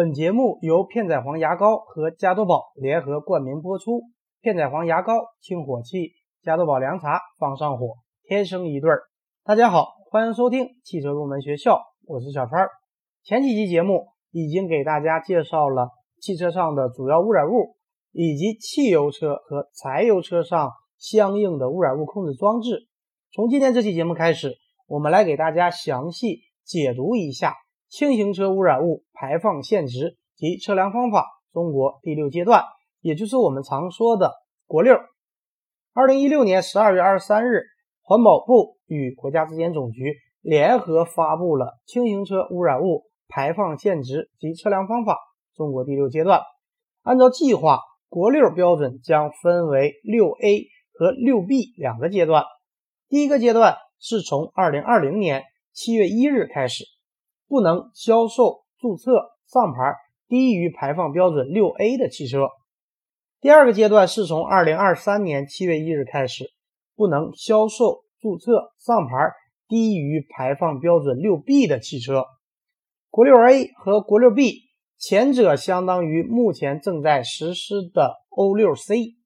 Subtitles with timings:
[0.00, 4.00] 本节目由片仔癀牙膏和加多宝联合冠名播出。
[4.40, 9.02] 片仔癀牙膏清火气，加多宝凉茶放上火，天生一对儿。
[9.44, 12.66] 大家好，欢迎收听汽车入门学校，我是小川。
[13.24, 17.76] 前几期节目已经给大家介绍了汽车上的主要污染物，
[18.10, 22.88] 以及汽油车和柴油车上相应的污染物控制装置。
[23.34, 24.54] 从今天这期节目开始，
[24.86, 27.52] 我们来给大家详细解读一下。
[27.90, 32.62] 轻型车污染物排放限值及测量方法，中国第六阶段，
[33.00, 34.32] 也就是我们常说的
[34.68, 34.96] 国六。
[35.92, 37.64] 二零一六年十二月二十三日，
[38.00, 45.14] 环保部与国家质检总局联合发布了《轻型车污染物排放限值及测量方法》
[45.56, 46.42] 中国第六阶段。
[47.02, 52.44] 按照计划，国六标准将分为六 A 和六 B 两个阶段。
[53.08, 56.84] 第一个阶段是从二零二零年七月一日开始。
[57.50, 59.96] 不能销售注册上牌
[60.28, 62.46] 低于排放标准六 A 的汽车。
[63.40, 66.44] 第二个阶段是从二零二三年七月一日开始，
[66.94, 69.32] 不能销售注册上牌
[69.66, 72.24] 低于排放标准六 B 的汽车。
[73.10, 79.16] 国六 A 和国六 B，前者相当于目前正在实施的欧六 C，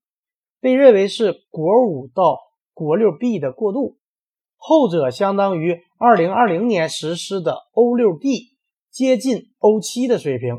[0.62, 2.39] 被认为是国五到
[2.72, 3.98] 国六 B 的过渡。
[4.56, 8.56] 后者相当于二零二零年实施的欧六 D，
[8.91, 10.56] 接近欧七的水平。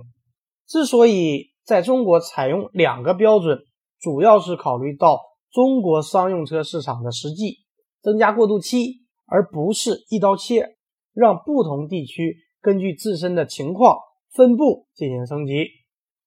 [0.65, 3.59] 之所以在中国采用两个标准，
[3.99, 5.19] 主要是考虑到
[5.51, 7.59] 中国商用车市场的实际，
[8.01, 10.77] 增加过渡期，而不是一刀切，
[11.13, 13.97] 让不同地区根据自身的情况
[14.33, 15.67] 分步进行升级。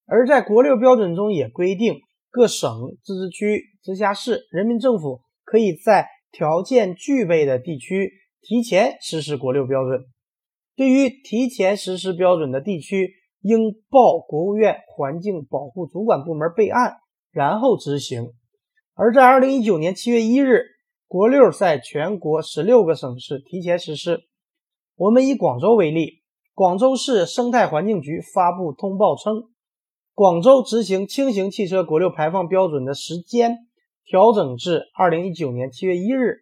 [0.05, 2.01] 而在国六标准中也规定，
[2.31, 2.71] 各省、
[3.03, 10.07] 自治区、直辖市人民政府可以在条件具备的地区提前实施国六标准，
[10.77, 16.99] 对于提前实施标准的地区，应报国务院环境保护主管部门备案，
[17.31, 18.33] 然后执行。
[18.95, 20.63] 而在二零一九年七月一日，
[21.07, 24.23] 国六在全国十六个省市提前实施。
[24.97, 26.23] 我们以广州为例，
[26.55, 29.45] 广州市生态环境局发布通报称，
[30.15, 33.69] 广州执行轻型汽车国六排放标准的时间。
[34.05, 36.39] 调整至二零一九年七月一日，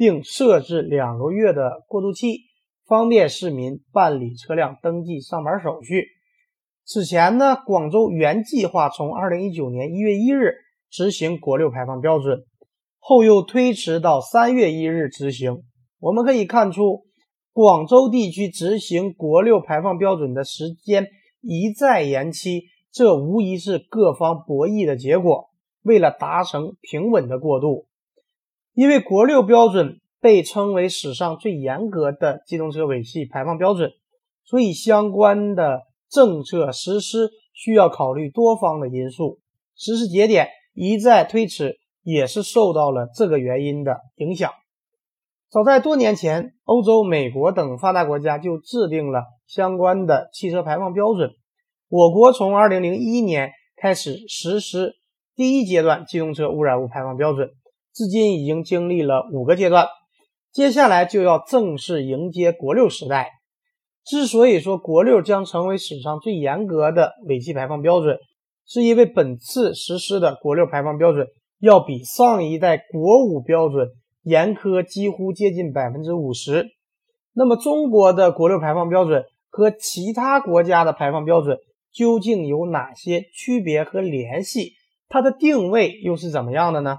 [0.00, 2.46] 并设置两个月的过渡期，
[2.86, 6.06] 方便市民办理车辆登记上牌手续。
[6.86, 10.54] 此前呢，广州原计划从二零一九年一月一日
[10.88, 12.46] 执行国六排放标准，
[12.98, 15.64] 后又推迟到三月一日执行。
[15.98, 17.04] 我们可以看出，
[17.52, 21.08] 广州地区执行国六排放标准的时间
[21.42, 25.50] 一再延期，这无疑是各方博弈的结果。
[25.82, 27.86] 为了达成平稳的过渡，
[28.74, 33.90] 因为国六标准被称为史上最严格的机动车尾气排放标准，
[34.44, 39.38] 所以相关的政策实施需要考虑多方的因素，
[39.76, 44.50] 实施节点一再推迟，也是受到了这个原因的影响。
[45.50, 51.30] 早在多年前，欧洲、美国等发达国家就制定了相关的汽车排放标准，
[51.88, 54.94] 我国从二零零一年开始实施。
[55.34, 57.48] 第一阶段机动车污染物排放标准，
[57.94, 59.86] 至今已经经历了五个阶段，
[60.52, 63.30] 接下来就要正式迎接国六时代。
[64.04, 68.18] 之所以说国六将成为史上最严格的尾气排放标准，
[68.66, 71.26] 是因为本次实施的国六排放标准
[71.60, 73.88] 要比上一代国五标准
[74.22, 76.66] 严苛几乎接近百分之五十。
[77.32, 81.58] 那么中国的国六排放标准和其他国家的排放标准
[81.92, 84.72] 究竟有哪些区别和联系？
[85.08, 86.98] 它的定位又是怎么样的呢？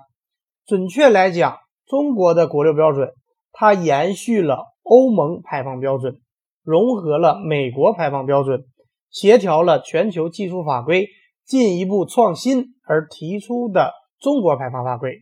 [0.72, 3.10] 准确来讲，中国的国六标准，
[3.52, 6.22] 它延续了欧盟排放标准，
[6.64, 8.64] 融合了美国排放标准，
[9.10, 11.10] 协调了全球技术法规，
[11.44, 15.18] 进一步创新而提出的中国排放法规。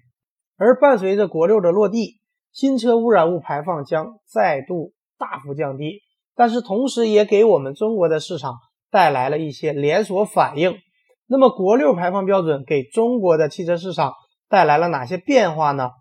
[0.56, 2.20] 而伴随着国六的落地，
[2.52, 6.02] 新车污染物排放将再度大幅降低，
[6.36, 8.54] 但是同时也给我们中国的市场
[8.92, 10.76] 带来了一些连锁反应。
[11.26, 14.14] 那么国六排放标准给中国的汽车市场
[14.50, 15.92] 带来了哪些变化呢？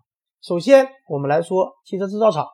[0.41, 2.47] 首先，我们来说汽车制造厂，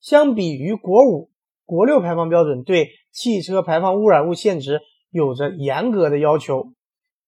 [0.00, 1.30] 相比于国五，
[1.64, 4.80] 国六排放标准对汽车排放污染物限值
[5.10, 6.72] 有着严格的要求。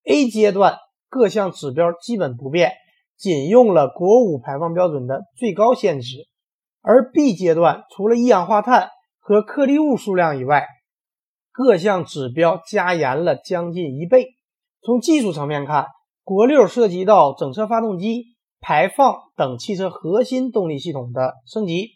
[0.02, 2.72] A 阶段各项指标基本不变，
[3.16, 6.26] 仅用了国五排放标准的最高限值，
[6.82, 10.66] 而 B 阶段除了一氧化碳和颗粒物数量以外，
[11.52, 14.30] 各项指标加严了将近一倍。
[14.82, 15.86] 从技术层面看，
[16.24, 18.24] 国六涉及到整车发动机、
[18.58, 21.90] 排放等汽车核心动力系统的升级。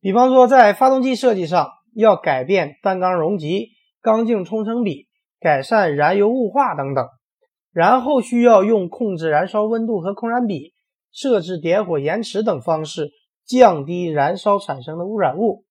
[0.00, 3.68] 比方说，在发动机设计上要改变单缸容积、
[4.00, 5.06] 缸径冲程比，
[5.38, 7.06] 改善燃油雾化等等。
[7.70, 10.74] 然后需要用控制燃烧温度和空燃比、
[11.12, 13.12] 设置点火延迟等方式
[13.46, 15.64] 降低燃烧产生的污染物。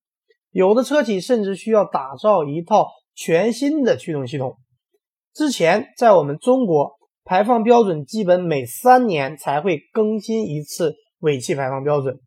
[0.49, 4.57] 有的车企甚至需要打造一套全新的驱动系统。
[5.33, 6.93] 之前在我们中国，
[7.23, 12.19] 排放标准基本每三年才会更新一次尾气排放标准，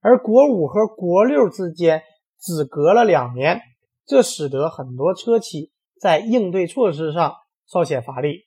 [0.00, 2.02] 而国五和国六之间
[2.38, 3.60] 只隔了两年，
[4.06, 7.32] 这使得很多车企在应对措施上
[7.66, 8.46] 稍显乏力。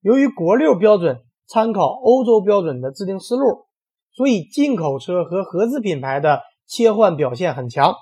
[0.00, 3.66] 由于国六标准参考欧洲标准的制定思路，
[4.12, 7.92] 所以进口车和合资品牌的切换表现很强，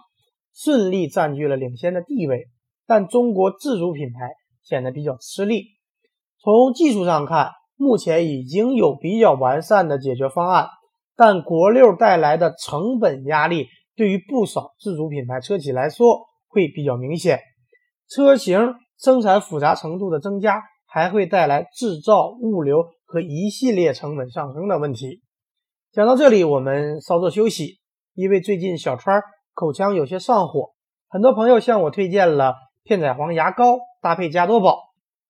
[0.55, 2.49] 顺利占据了领先的地位。
[2.87, 5.78] 但中国自主品牌显得比较吃力。
[6.43, 10.69] 从技术上看，目前已经有比较完善的解决方案，
[11.17, 17.41] 但国六带来的成本压力对于不少自主品牌车企来说会比较明显，
[18.09, 20.63] 车型生产复杂程度的增加。
[20.91, 25.21] 还会带来制造、物流和一系列成本上升的问题。
[25.93, 27.79] 讲到这里，我们稍作休息，
[28.15, 29.21] 因为最近小川
[29.53, 30.71] 口腔有些上火，
[31.11, 34.79] 很多朋友向我推荐了片仔癀牙膏搭配加多宝，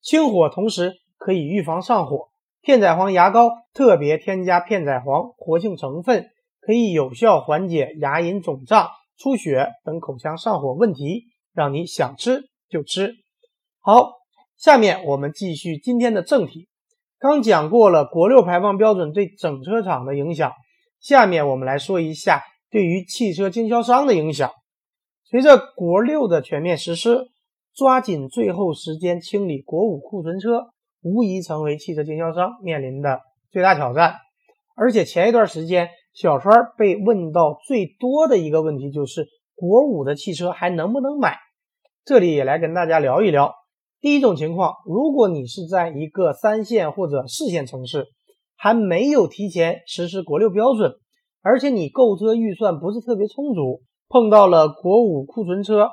[0.01, 2.29] 清火同时可以预防上火。
[2.61, 6.27] 片仔癀牙膏特别添加片仔癀活性成分，
[6.61, 13.15] 可以有效缓解牙龈肿胀、出血等口腔上火问题，让你想吃就吃。
[13.81, 14.19] 好。
[14.57, 16.67] 下面我们继续今天的正题。
[17.21, 20.51] 刚讲过了国六排放标准对整车厂的影响，
[20.99, 24.51] 下面我们来说一下对于汽车经销商的影响。
[25.23, 27.29] 随着国六的全面实施，
[27.79, 30.71] 抓紧最后时间清理国五库存车，
[31.01, 33.21] 无疑成为汽车经销商面临的
[33.53, 34.17] 最大挑战。
[34.75, 41.37] 而且前一段时间，小川被问到最多的一个问题就是国五的汽车还能不能买？
[42.05, 43.55] 这里也来跟大家聊一聊。
[44.01, 48.07] 第一种情况，如果你是在一个三线或者四线城市，
[48.57, 50.95] 还没有提前实施国六标准，
[51.43, 55.89] 而且你购车预算不是特别充足，碰到了国五库存车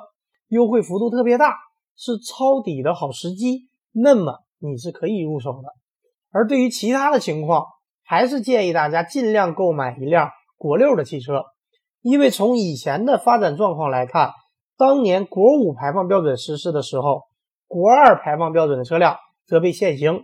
[0.48, 1.54] 优惠幅度特别大，
[1.96, 5.68] 是抄底的好时机，那么你是可以入手的。
[6.30, 7.64] 而对于其他的情况，
[8.04, 11.44] 还是建议大家尽量购买一辆国六的汽车，
[12.02, 14.30] 因为从以前的发展状况来看，
[14.76, 17.22] 当年国五排放标准实施的时候。
[17.68, 20.22] 国二排放标准的车辆则被限行，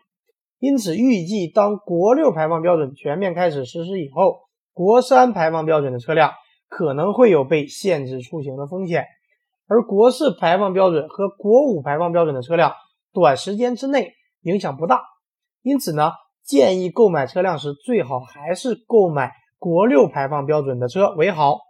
[0.61, 4.43] 因此预计当国六排放标准全面开始实施以后，
[4.73, 6.31] 国三排放标准的车辆
[6.69, 9.07] 可能会有被限制出行的风险，
[9.73, 12.75] 而国四排放标准和国五排放标准的车辆
[13.11, 15.01] 短时间之内影响不大。
[15.63, 16.13] 因此呢，
[16.45, 21.61] 建议购买车辆时最好还是购买国六排放标准的车为好。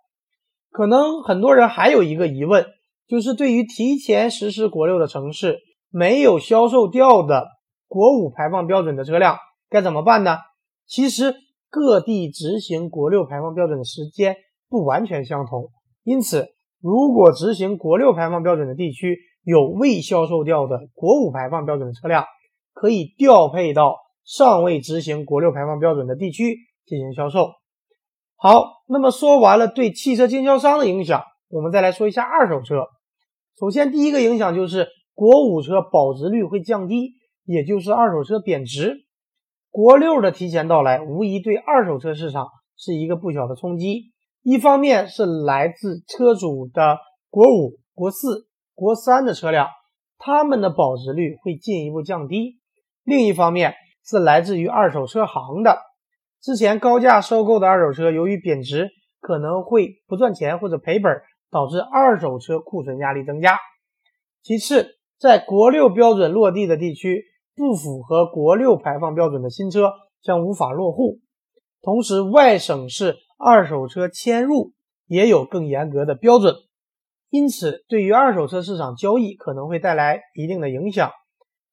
[0.72, 2.66] 可能很多人还有一个疑问。
[3.08, 5.58] 就是对于提前实施国六的城市，
[5.90, 7.46] 没有销售掉的
[7.87, 9.37] 国五排放标准的车辆
[9.69, 10.38] 该怎么办呢？
[10.87, 11.34] 其实
[11.69, 14.37] 各地执行国六排放标准的时间
[14.70, 15.69] 不完全相同，
[16.04, 16.49] 因此
[16.82, 22.25] 如果执行国六排放标准的地区有未销售掉的国五排放标准的车辆，
[22.75, 27.52] 可以调配到尚未执行国六排放标准的地区进行销售。
[28.37, 31.23] 好，那么说完了对汽车经销商的影响。
[31.49, 32.87] 我们再来说一下二手车。
[33.61, 37.12] 首先，第一个影响就是国五车保值率会降低，
[37.44, 39.04] 也就是二手车贬值。
[39.71, 44.12] 国六的提前到来，无疑对二手车市场是一个不小的冲击。
[44.42, 46.99] 一方面是来自车主的
[47.30, 49.68] 国五、国四、国三的车辆，
[50.18, 52.58] 他们的保值率会进一步降低；
[53.04, 55.78] 另一方面是来自于二手车行的，
[56.40, 61.22] 之前高价收购的二手车，由于贬值，可能会不赚钱或者赔本。
[61.52, 63.58] 导致二手车库存压力增加。
[64.42, 71.20] 其次，在国六标准落地的地区，不符合国六排放标准的新车将无法落户。
[71.82, 74.72] 同时，外省市二手车迁入
[75.08, 76.54] 也有更严格的标准，
[77.28, 81.11] 因此对于二手车市场交易可能会带来一定的影响。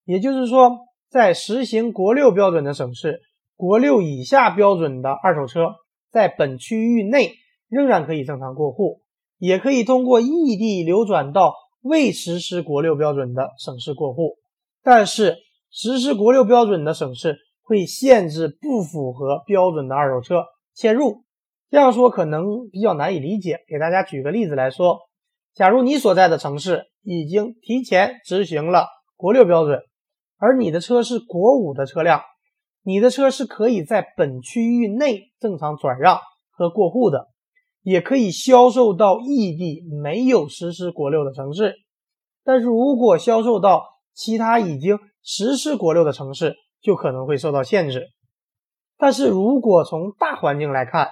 [0.03, 0.79] 也就是说，
[1.11, 3.21] 在实行国六标准的省市，
[3.55, 5.75] 国六以下标准的二手车
[6.09, 7.35] 在本区域内
[7.67, 9.03] 仍然可以正常过户。
[9.37, 14.37] 也可以通过异地流转到未实施国六标准的省市过户，
[14.81, 15.37] 但是
[15.69, 21.23] 实施国六标准的省市会限制不符合标准的二手车迁入。
[21.69, 24.99] 这样说可能比较难以理解，给大家举个例子来说：
[25.53, 29.79] 假如你所在的城市已经提前执行了国六标准，
[30.37, 32.21] 而你的车是国五的车辆，
[32.83, 36.19] 你的车是可以在本区域内正常转让
[36.51, 37.27] 和过户的。
[37.81, 41.75] 也可以销售到异地没有实施国六的城市，
[42.43, 43.83] 但是如果销售到
[44.13, 48.09] 其他已经实施国六的城市就可能会受到限制。
[48.97, 51.07] 但是如果从大环境来看，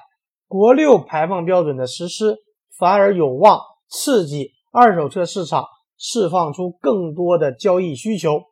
[0.47, 2.37] 国六排放标准的实施
[2.77, 5.65] 反而有望刺激二手车市场
[5.97, 8.43] 释放出更多的交易需求。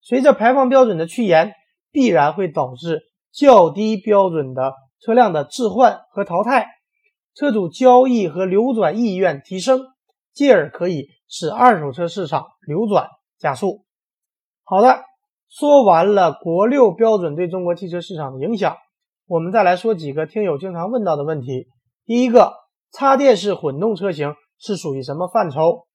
[0.00, 1.52] 随着排放标准的趋严，
[1.90, 3.02] 必然会导致
[3.32, 6.66] 较低标准的车辆的置换和淘汰，
[7.34, 9.80] 车主交易和流转意愿提升，
[10.32, 13.84] 进而可以使二手车市场流转加速。
[14.62, 15.00] 好的，
[15.48, 18.76] 说完了国六标准对中国汽车市场的影响。
[19.28, 21.66] 我们再来说几个听友经常问到的问题。
[22.04, 22.52] 第一个，
[22.92, 25.88] 插电式混动车型是属于什么范畴？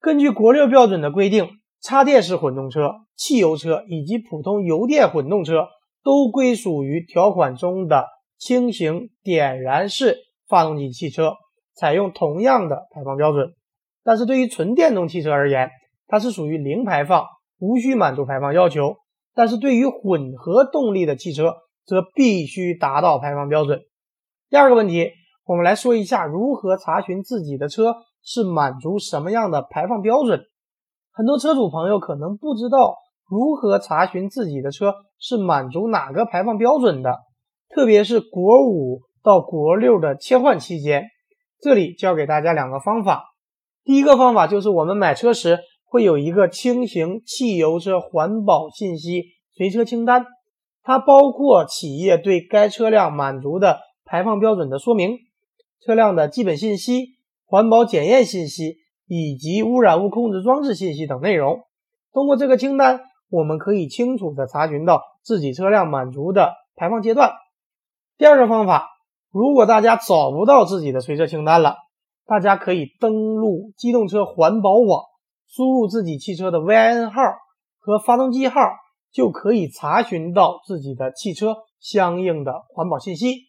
[0.00, 1.48] 根据国六标准的规定，
[1.82, 5.66] 插电式混动车、汽油车以及普通油电混动车
[6.04, 8.06] 都归属于条款中的
[8.38, 10.16] 轻型点燃式
[10.46, 11.32] 发动机汽车，
[11.74, 13.54] 采用同样的排放标准。
[14.04, 15.68] 但是对于纯电动汽车而言，
[16.06, 17.24] 它是属于零排放，
[17.58, 18.94] 无需满足排放要求。
[19.34, 21.56] 但是对于混合动力的汽车，
[21.88, 23.80] 则必须达到排放标准。
[24.50, 25.10] 第二个问题，
[25.46, 30.42] 我们来说一下如何查询自己的车是满足什么样的排放标准。
[31.10, 37.16] 很多车主朋友可能不知道如何查询自己的车是满足哪个排放标准的，
[37.74, 41.04] 特别是国五到国六的切换期间。
[41.60, 43.24] 这里教给大家两个方法。
[43.82, 49.24] 第一个方法就是我们买车时会有一个轻型汽油车环保信息
[49.56, 50.26] 随车清单。
[50.88, 55.18] 它包括企业对该车辆满足的排放标准的说明、
[55.84, 57.08] 车辆的基本信息、
[57.44, 61.60] 环保检验信息以及污染物控制装置信息等内容。
[62.10, 67.32] 通过这个清单，我们可以清楚地查询到自己车辆满足的排放阶段。
[68.16, 68.88] 第二个方法，
[69.30, 71.76] 如果大家找不到自己的随车清单了，
[72.24, 75.04] 大家可以登录机动车环保网，
[75.46, 77.20] 输入自己汽车的 VIN 号
[77.78, 78.58] 和发动机号。
[79.12, 83.48] 就可以查询到自己的汽车相应的环保信息。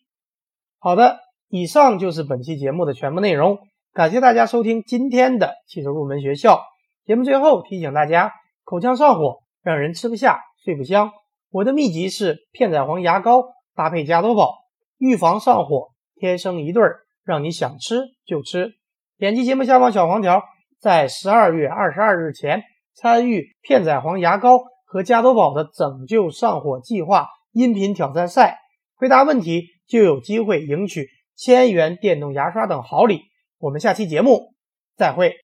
[0.79, 3.59] 好的，以上就是本期节目的全部内容。
[3.91, 6.61] 感谢大家收听今天的汽车入门学校。
[7.05, 8.31] 节目最后提醒大家：
[8.63, 11.11] 口腔上火让人吃不下、睡不香。
[11.49, 13.43] 我的秘籍是片仔癀牙膏
[13.75, 14.59] 搭配加多宝，
[14.97, 18.73] 预防上火，天生一对儿，让你想吃就吃。
[19.17, 20.43] 点击节目下方小黄条，
[20.79, 22.61] 在十二月二十二日前
[22.93, 24.59] 参与片仔癀牙膏。
[24.91, 28.57] 和加多宝的拯救上火计划音频挑战赛，
[28.95, 33.21] 回答问题就有机会赢取千元电动牙刷等好礼。
[33.59, 34.55] 我们下期节目
[34.97, 35.35] 再会。